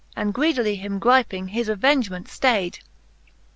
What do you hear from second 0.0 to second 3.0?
And greedily him griping, his avengement ftayd..